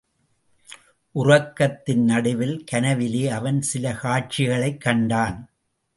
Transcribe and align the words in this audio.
உறக்கத்தின் 1.15 2.03
நடுவில், 2.03 2.63
கனவிலே 2.71 3.27
அவன் 3.27 3.61
சில 3.61 3.93
காட்சிகளைக் 3.93 4.81
கண்டான். 4.81 5.49